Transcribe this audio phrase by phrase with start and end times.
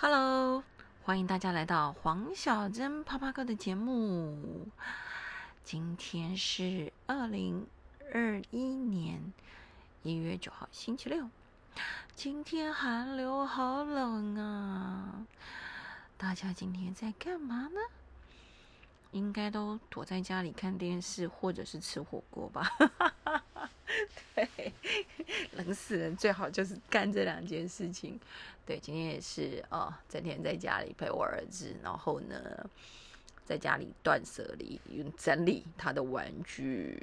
[0.00, 0.62] Hello，
[1.02, 4.68] 欢迎大家来到黄小珍啪啪哥的节目。
[5.64, 7.66] 今天是二零
[8.14, 9.32] 二一年
[10.04, 11.28] 一月九号，星期六。
[12.14, 15.26] 今天寒流好冷啊！
[16.16, 17.80] 大家今天在干嘛呢？
[19.12, 22.70] 应该都躲在家里看电视，或者是吃火锅吧。
[24.34, 24.72] 对，
[25.52, 28.20] 冷死人，最好就是干这两件事情。
[28.66, 32.38] 对，今天也是哦，整天在家里陪我儿子，然后呢，
[33.44, 34.78] 在家里断舍离，
[35.16, 37.02] 整理他的玩具。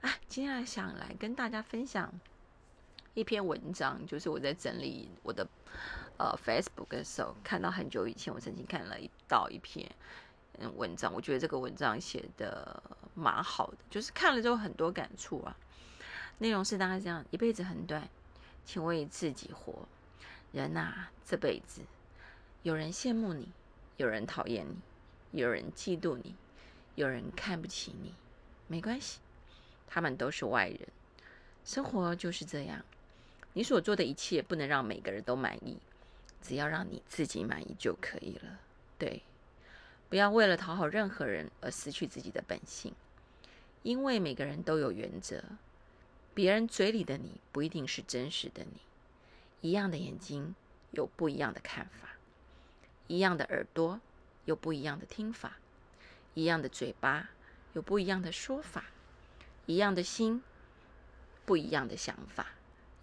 [0.00, 2.12] 啊，今天想来跟大家分享
[3.14, 5.46] 一篇文章，就是我在整理我的
[6.18, 9.88] 呃 Facebook 的时候，看到很久以前我曾经看了一到一篇。
[10.58, 12.82] 嗯，文章我觉得这个文章写的
[13.14, 15.56] 蛮好的，就是看了之后很多感触啊。
[16.38, 18.08] 内容是大概这样：一辈子很短，
[18.64, 19.88] 请为自己活。
[20.52, 21.80] 人呐，这辈子
[22.62, 23.48] 有人羡慕你，
[23.96, 24.66] 有人讨厌
[25.30, 26.34] 你，有人嫉妒你，
[26.94, 28.14] 有人看不起你，
[28.66, 29.20] 没关系，
[29.86, 30.80] 他们都是外人。
[31.64, 32.84] 生活就是这样，
[33.54, 35.78] 你所做的一切不能让每个人都满意，
[36.42, 38.60] 只要让你自己满意就可以了。
[38.98, 39.22] 对。
[40.12, 42.92] 不要为了讨好任何人而失去自己的本性，
[43.82, 45.42] 因为每个人都有原则。
[46.34, 48.82] 别人嘴里的你不一定是真实的你。
[49.62, 50.54] 一样的眼睛
[50.90, 52.10] 有不一样的看法，
[53.06, 54.02] 一样的耳朵
[54.44, 55.56] 有不一样的听法，
[56.34, 57.30] 一样的嘴巴
[57.72, 58.84] 有不一样的说法，
[59.64, 60.42] 一样的心
[61.46, 62.48] 不一样的想法，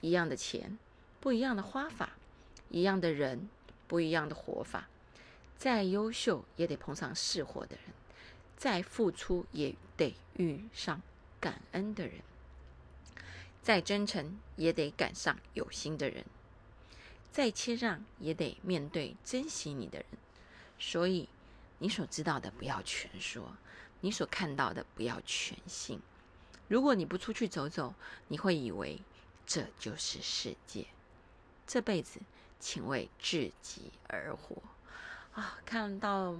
[0.02, 0.78] 一样的钱
[1.20, 2.12] 不一样的花法，
[2.70, 3.50] 一样的人
[3.88, 4.88] 不一样的活法。
[5.60, 7.94] 再优秀也得碰上识货的人，
[8.56, 11.02] 再付出也得遇上
[11.38, 12.22] 感恩的人，
[13.62, 16.26] 再真诚也得赶上有心的人，
[17.30, 20.08] 再谦让也得面对珍惜你的人。
[20.80, 21.28] 所以，
[21.80, 23.58] 你所知道的不要全说，
[24.00, 26.00] 你所看到的不要全信。
[26.70, 27.94] 如果你不出去走走，
[28.30, 29.02] 你会以为
[29.46, 30.88] 这就是世界。
[31.68, 32.22] 这辈子，
[32.62, 34.56] 请为自己而活。
[35.40, 36.36] 啊，看到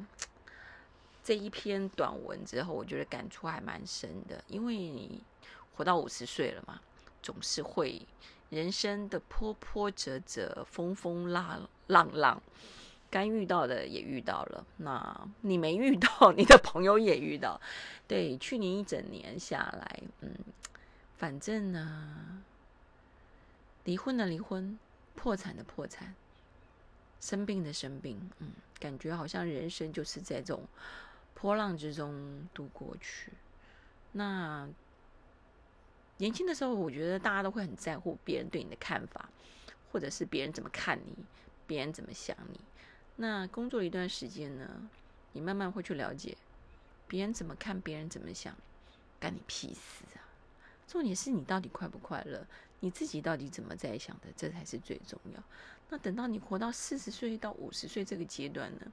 [1.24, 4.44] 这一篇短文之后，我觉得感触还蛮深的。
[4.50, 5.24] 因为你
[5.74, 6.82] 活到五十岁了嘛，
[7.22, 8.06] 总是会
[8.50, 12.42] 人生的波波折折、风风浪浪浪，
[13.10, 14.66] 该遇到的也遇到了。
[14.76, 17.62] 那你没遇到， 你的朋友也遇到。
[18.06, 20.36] 对，去年一整年下来，嗯，
[21.16, 22.44] 反正呢，
[23.86, 24.78] 离婚的离婚，
[25.16, 26.14] 破产的破产。
[27.22, 30.64] 生病的生病，嗯，感觉好像人生就是在这种
[31.34, 33.32] 波浪之中度过去。
[34.12, 34.68] 那
[36.18, 39.30] 年轻的时候，我觉得大家都会很在乎别人对你的看法，
[39.92, 41.16] 或者是别人怎么看你，
[41.68, 42.60] 别人怎么想你。
[43.16, 44.90] 那工作一段时间呢，
[45.34, 46.38] 你慢慢会去了解
[47.08, 48.56] 别人怎么看，别人怎么想，
[49.20, 50.24] 干你屁事啊！
[50.88, 52.46] 重点是你到底快不快乐？
[52.80, 54.28] 你自己到底怎么在想的？
[54.36, 55.44] 这才是最重要。
[55.90, 58.92] 那等到你活到四十岁到五十岁这个阶段呢？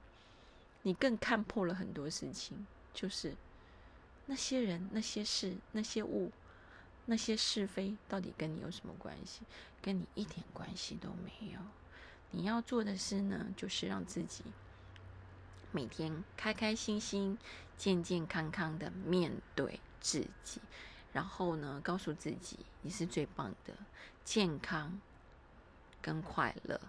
[0.83, 3.35] 你更看破了很多事情，就是
[4.25, 6.31] 那些人、那些事、那些物、
[7.05, 9.41] 那些是非，到底跟你有什么关系？
[9.81, 11.59] 跟你一点关系都没有。
[12.31, 14.43] 你要做的事呢，就是让自己
[15.71, 17.37] 每天开开心心、
[17.77, 20.61] 健健康康的面对自己。
[21.13, 23.73] 然后呢，告诉自己你是最棒的，
[24.23, 24.99] 健康
[26.01, 26.79] 跟快乐。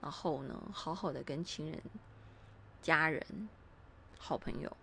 [0.00, 1.80] 然后呢，好好的跟亲人、
[2.82, 3.48] 家人、
[4.18, 4.76] 好朋友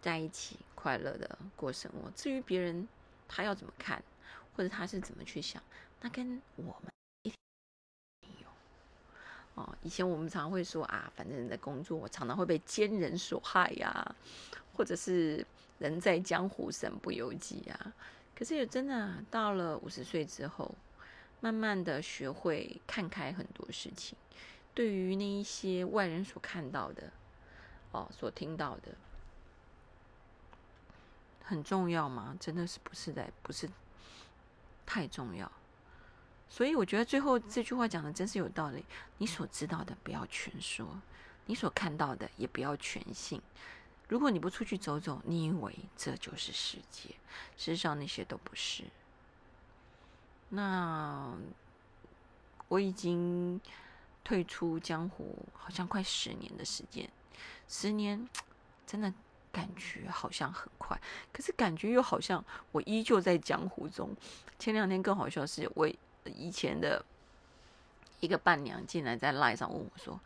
[0.00, 2.10] 在一起，快乐的过生活。
[2.14, 2.86] 至于别人
[3.26, 4.02] 他要怎么看，
[4.54, 5.62] 或者他是怎么去想，
[6.00, 6.92] 那跟我们
[7.22, 7.32] 一。
[9.54, 14.14] 哦，以前我们常会说啊，反正在工作，我常常会被奸人所害呀，
[14.74, 15.44] 或者是。
[15.78, 17.92] 人在江湖，身不由己啊！
[18.34, 20.74] 可是也真的到了五十岁之后，
[21.40, 24.16] 慢慢的学会看开很多事情。
[24.74, 27.10] 对于那一些外人所看到的，
[27.92, 28.94] 哦，所听到的，
[31.42, 32.36] 很重要吗？
[32.38, 33.68] 真的是不是在，不是
[34.84, 35.50] 太重要。
[36.48, 38.84] 所以我觉得最后这句话讲的真是有道理。
[39.18, 40.86] 你所知道的不要全说，
[41.46, 43.40] 你所看到的也不要全信。
[44.08, 47.10] 如果你不出去走走，你以为这就是世界？
[47.56, 48.84] 事实上，那些都不是。
[50.50, 51.32] 那
[52.68, 53.60] 我已经
[54.22, 57.08] 退出江湖，好像快十年的时间。
[57.68, 58.28] 十年
[58.86, 59.12] 真的
[59.50, 61.00] 感觉好像很快，
[61.32, 64.14] 可是感觉又好像我依旧在江湖中。
[64.58, 65.88] 前两天更好笑是，我
[66.24, 67.04] 以前的
[68.20, 70.20] 一个伴娘进来在赖上问我说：“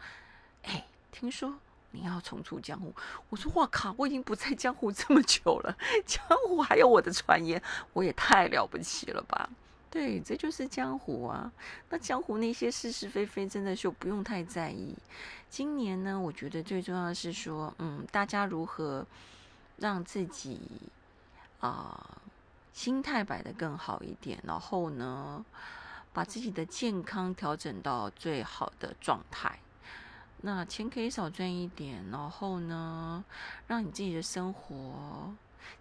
[0.65, 1.59] 哎，听说
[1.91, 2.95] 你要重出江湖？”
[3.31, 5.77] 我说：“哇靠，我已经不在江湖这么久了，
[6.07, 9.49] 江湖还有我的传言，我也太了不起了吧？”
[9.91, 11.51] 对，这就是江湖啊。
[11.89, 14.95] 那江湖那些是是非非，真的就不用太在意。
[15.49, 19.05] 今年呢，我觉得最重要的是说，嗯，大家如何
[19.79, 20.61] 让自己
[21.59, 22.19] 啊
[22.73, 25.45] 心态摆得更好一点，然后呢，
[26.13, 29.59] 把自己的健康调整到最好的状态。
[30.43, 33.25] 那钱可以少赚一点，然后呢，
[33.67, 35.35] 让你自己的生活。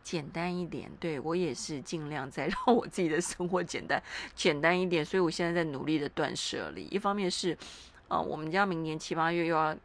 [0.04, 4.02] 简单一点，对我也是尽量在 让我自己的生活简单
[4.36, 6.84] 简单一点，所以我现在在努力的断舍离。
[6.86, 7.58] 一方面是，
[8.08, 9.76] 呃，我们家明年七八月又要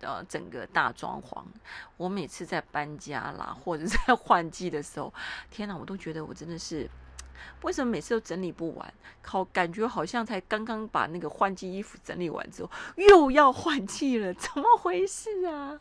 [0.00, 1.42] 呃整个大装潢，
[1.96, 5.12] 我每次在搬家啦或者在换季的时候，
[5.50, 6.90] 天哪，我都觉得我真的是
[7.62, 8.94] 为什么每次都整理不完？
[9.22, 15.80] 好，感觉好像才刚刚把那个换季衣服整理完之后，又要换季了，怎么回事啊？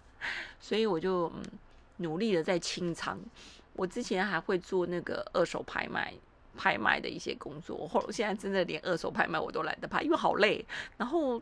[0.59, 1.43] 所以我就嗯
[1.97, 3.19] 努力的在清仓。
[3.75, 6.13] 我之前还会做那个二手拍卖、
[6.55, 10.63] 拍卖的一些工作，或者现在真的连二手拍卖我都懒得拍，因为好累。
[10.95, 11.41] 然后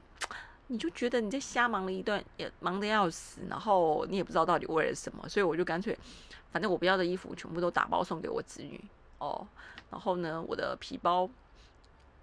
[0.68, 5.96] 你就觉得你在瞎忙了一段，也忙得要死，然后你也不知道到底为了什么，所以我就干脆，
[6.52, 8.82] 反正我不要的衣服全部都打包送给我子女
[9.22, 9.48] 哦。
[9.90, 11.30] 然后呢，我的皮包，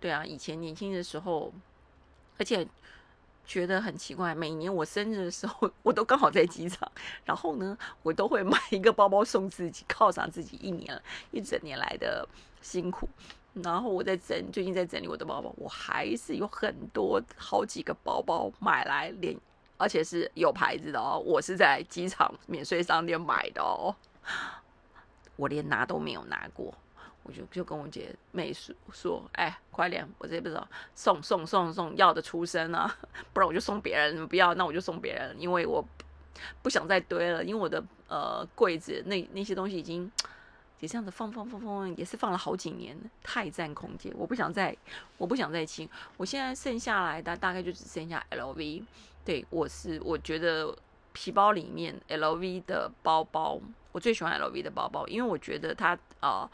[0.00, 1.52] 对啊，以前年轻的时候，
[2.38, 2.66] 而且。
[3.48, 6.86] 觉得很奇怪，每年我生日的时候， 我都刚好在机场，
[7.24, 12.28] 然后呢，我都会买一个包包送自己，犒赏自己一年一整年来的
[12.60, 13.08] 辛苦。
[13.54, 19.34] 然后我在整，最近在整理我的包包，我还是有很多好几个包包买来，连
[19.78, 23.96] 而且是有牌子的哦，我是在机场免税商店买的哦，
[25.36, 26.74] 我连拿都没有拿过。
[27.28, 32.96] 我就就跟我姐妹说说，哎，快点，我这不知道送送送送要的出生啊，
[33.34, 35.84] 不然我就送别人，不要那我就送别人，因为我
[36.62, 40.10] 不想再堆了，因为我的呃柜子那那些东西已经
[40.80, 44.74] 也这样子放放放放，也是放了好几年，太占空间，我不想再
[45.18, 45.86] 我不想再清，
[46.16, 48.82] 我现在剩下来的大概就只剩下 LV，
[49.22, 50.74] 对我是我觉得
[51.20, 53.60] 皮包里面 LV 的包包。
[53.90, 56.48] 我最喜欢 LV 的包包，因为我觉得它啊，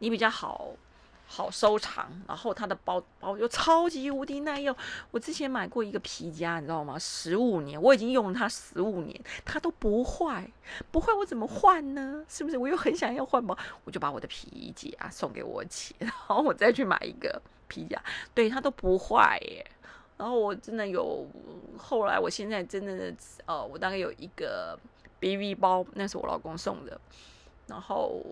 [0.00, 0.70] 你比较好
[1.28, 4.74] 好收藏，然后它的包包又超级无敌耐用。
[5.12, 6.98] 我之前买过一个皮夹，你知道吗？
[6.98, 10.50] 十五年，我已经用了它十五年，它都不坏，
[10.90, 12.24] 不坏我怎么换呢？
[12.28, 12.58] 是不是？
[12.58, 18.02] 我又很想要换包，我就把我的皮夹送给我姐，然后我再去买一个皮夹，
[18.34, 19.64] 对它都不坏耶。
[20.18, 21.26] 然后我真的有，
[21.78, 23.14] 后来我现在真的
[23.46, 24.78] 呃，我大概有一个。
[25.20, 27.00] B V 包那是我老公送的，
[27.66, 28.24] 然后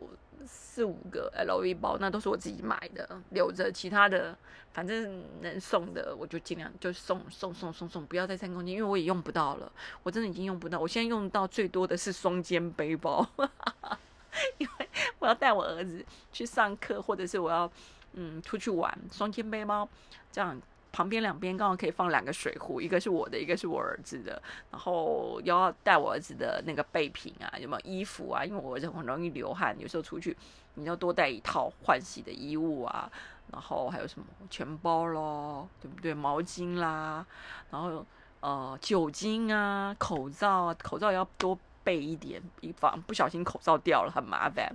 [0.46, 4.38] 四五个 L V 包那都是我自己买的，留着其他的
[4.72, 9.72] 反正能送的我就尽量就送送送送送，不要再占空间，因为我也用不到了，
[10.04, 10.78] 我真的已经用不到。
[10.78, 13.28] 我现在用到最多的是双肩背包，
[14.58, 14.88] 因为
[15.18, 17.68] 我要带我儿子去上课，或者是我要
[18.12, 19.88] 嗯出去玩，双肩背包
[20.30, 20.56] 这样。
[20.96, 24.42] 旁边两边刚好可以放两个水壶，一个是我的，一个是我儿子的。
[24.70, 28.42] 然后要带我儿子的那个备品啊，有没有衣服啊？
[28.42, 30.34] 因为我儿子很容易流汗，有时候出去
[30.72, 33.12] 你要多带一套换洗的衣物啊。
[33.52, 36.14] 然后还有什么钱包咯，对不对？
[36.14, 37.26] 毛巾啦，
[37.70, 38.02] 然后
[38.40, 44.74] 呃酒精啊，口罩啊，口罩要多备一点，以防不小心口罩掉了很麻烦。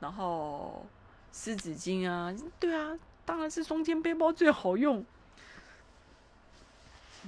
[0.00, 0.86] 然后
[1.30, 5.04] 湿纸巾啊，对啊，当然是双肩背包最好用。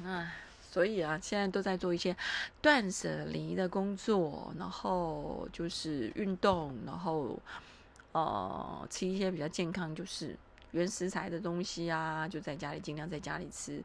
[0.05, 0.33] 唉，
[0.71, 2.17] 所以啊，现在都在做一些
[2.61, 7.39] 断舍离的工作，然后就是运动，然后
[8.13, 10.37] 呃吃一些比较健康，就是
[10.71, 13.85] 原食材的东西啊，就在家里尽量在家里吃，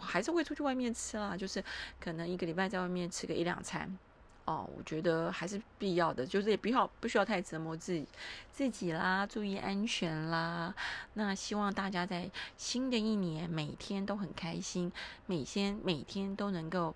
[0.00, 1.62] 还是会出去外面吃啦，就是
[2.00, 3.96] 可能一个礼拜在外面吃个一两餐。
[4.44, 8.06] 哦，我觉得还是必要的，就是也不要不需要太折磨自己
[8.52, 10.74] 自己啦，注意安全啦。
[11.14, 14.92] 那希望大家在新的一年每天都很开心，
[15.26, 16.94] 每天每天都能够。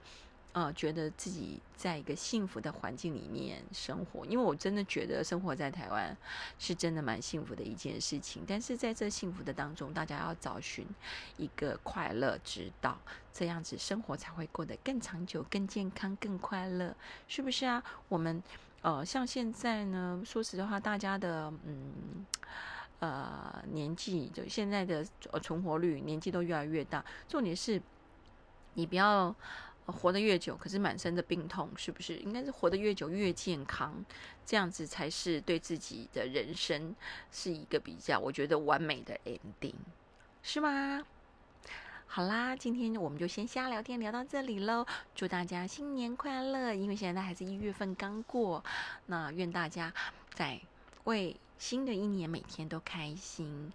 [0.52, 6.16] 呃，觉得自己在一个幸福的环境里面生活，因为我真的觉得生活在台湾
[6.58, 8.42] 是真的蛮幸福的一件事情。
[8.48, 10.84] 但是在这幸福的当中，大家要找寻
[11.36, 12.98] 一个快乐之道，
[13.32, 16.96] 这样子生活才会过得更长久、更健康、更快乐，
[17.28, 17.84] 是不是啊？
[18.08, 18.42] 我们
[18.80, 22.26] 呃，像现在呢，说实话，大家的嗯
[23.00, 25.06] 呃年纪，就现在的
[25.40, 27.04] 存活率，年纪都越来越大。
[27.28, 27.80] 重点是，
[28.74, 29.32] 你不要。
[29.92, 32.16] 活得越久，可是满身的病痛，是不是？
[32.16, 34.04] 应该是活得越久越健康，
[34.44, 36.94] 这样子才是对自己的人生
[37.32, 39.74] 是一个比较，我觉得完美的 ending，
[40.42, 41.04] 是吗？
[42.06, 44.86] 好啦，今天我们就先瞎聊天聊到这里喽。
[45.14, 46.72] 祝大家新年快乐！
[46.72, 48.64] 因为现在还是一月份刚过，
[49.06, 49.92] 那愿大家
[50.32, 50.58] 在
[51.04, 53.70] 为新的一年每天都开心。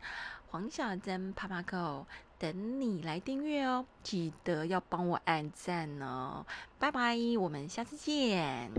[0.49, 2.07] 黄小珍啪啪狗
[2.43, 6.45] 等你来订阅哦，记得要帮我按赞哦。
[6.77, 8.69] 拜拜，我们下次见。